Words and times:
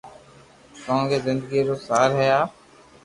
ڪونڪھ 0.85 1.13
زندگي 1.25 1.61
رو 1.67 1.75
سار 1.87 2.09
ھي 2.17 2.27
آ 2.39 2.41